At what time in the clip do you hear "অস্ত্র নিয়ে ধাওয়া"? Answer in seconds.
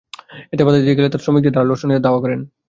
1.73-2.23